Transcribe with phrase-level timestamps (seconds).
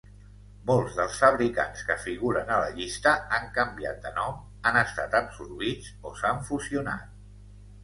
[0.69, 5.93] Molts dels fabricants que figuren a la llista han canviat de nom, han estat absorbits
[6.13, 7.09] o s'han fusionat.